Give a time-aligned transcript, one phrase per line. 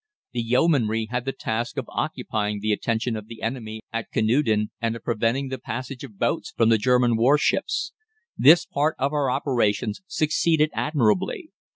[0.31, 4.95] The Yeomanry had the task of occupying the attention of the enemy at Canewdon, and
[4.95, 7.93] of preventing the passage of boats from the German warships.
[8.35, 11.51] This part of our operations succeeded admirably.